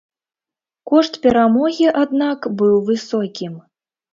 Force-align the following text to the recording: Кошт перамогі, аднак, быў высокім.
Кошт 0.91 1.13
перамогі, 1.27 1.91
аднак, 2.03 2.39
быў 2.63 2.75
высокім. 2.89 3.53